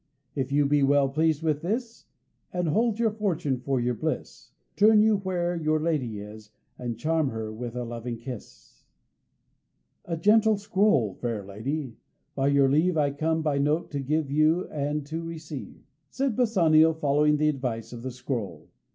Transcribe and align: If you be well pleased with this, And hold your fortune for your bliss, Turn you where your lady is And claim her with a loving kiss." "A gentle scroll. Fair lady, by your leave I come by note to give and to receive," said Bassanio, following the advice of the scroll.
If 0.33 0.51
you 0.51 0.65
be 0.65 0.81
well 0.81 1.07
pleased 1.09 1.43
with 1.43 1.61
this, 1.61 2.07
And 2.51 2.69
hold 2.69 2.97
your 2.97 3.11
fortune 3.11 3.59
for 3.59 3.79
your 3.79 3.93
bliss, 3.93 4.49
Turn 4.75 4.99
you 5.03 5.17
where 5.17 5.55
your 5.55 5.79
lady 5.79 6.21
is 6.21 6.49
And 6.79 6.99
claim 6.99 7.27
her 7.27 7.53
with 7.53 7.75
a 7.75 7.83
loving 7.83 8.17
kiss." 8.17 8.83
"A 10.05 10.17
gentle 10.17 10.57
scroll. 10.57 11.13
Fair 11.13 11.45
lady, 11.45 11.97
by 12.33 12.47
your 12.47 12.67
leave 12.67 12.97
I 12.97 13.11
come 13.11 13.43
by 13.43 13.59
note 13.59 13.91
to 13.91 13.99
give 13.99 14.31
and 14.71 15.05
to 15.05 15.21
receive," 15.21 15.79
said 16.09 16.35
Bassanio, 16.35 16.93
following 16.93 17.37
the 17.37 17.49
advice 17.49 17.93
of 17.93 18.01
the 18.01 18.09
scroll. 18.09 18.69